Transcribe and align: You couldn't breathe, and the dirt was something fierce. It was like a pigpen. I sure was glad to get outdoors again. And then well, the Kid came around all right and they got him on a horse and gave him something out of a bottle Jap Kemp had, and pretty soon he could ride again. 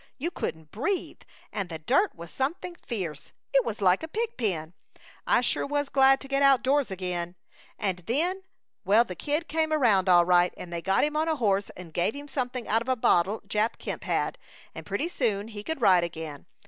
You 0.17 0.31
couldn't 0.31 0.71
breathe, 0.71 1.19
and 1.53 1.69
the 1.69 1.77
dirt 1.77 2.15
was 2.15 2.31
something 2.31 2.73
fierce. 2.73 3.31
It 3.53 3.63
was 3.63 3.83
like 3.83 4.01
a 4.01 4.07
pigpen. 4.07 4.73
I 5.27 5.41
sure 5.41 5.63
was 5.67 5.89
glad 5.89 6.19
to 6.21 6.27
get 6.27 6.41
outdoors 6.41 6.89
again. 6.89 7.35
And 7.77 7.99
then 8.07 8.41
well, 8.83 9.03
the 9.03 9.13
Kid 9.13 9.47
came 9.47 9.71
around 9.71 10.09
all 10.09 10.25
right 10.25 10.55
and 10.57 10.73
they 10.73 10.81
got 10.81 11.03
him 11.03 11.15
on 11.15 11.27
a 11.29 11.35
horse 11.35 11.69
and 11.77 11.93
gave 11.93 12.15
him 12.15 12.27
something 12.27 12.67
out 12.67 12.81
of 12.81 12.89
a 12.89 12.95
bottle 12.95 13.41
Jap 13.47 13.77
Kemp 13.77 14.03
had, 14.03 14.39
and 14.73 14.87
pretty 14.87 15.07
soon 15.07 15.49
he 15.49 15.61
could 15.61 15.81
ride 15.81 16.03
again. 16.03 16.47